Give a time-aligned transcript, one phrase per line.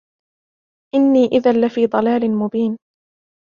[0.95, 2.77] إِنِّي إِذًا لَفِي ضَلَالٍ مُبِينٍ